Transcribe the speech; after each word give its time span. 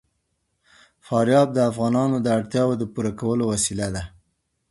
فاریاب 1.05 1.47
د 1.53 1.59
افغانانو 1.71 2.17
د 2.21 2.27
اړتیاوو 2.37 2.79
د 2.81 2.83
پوره 2.93 3.11
کولو 3.19 3.43
وسیله 3.53 3.87
ده. 3.95 4.03